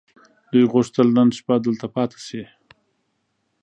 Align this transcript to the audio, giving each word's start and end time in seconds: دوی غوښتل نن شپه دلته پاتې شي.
دوی 0.51 0.65
غوښتل 0.73 1.07
نن 1.17 1.27
شپه 1.37 1.55
دلته 1.65 1.87
پاتې 1.95 2.19
شي. 2.27 2.43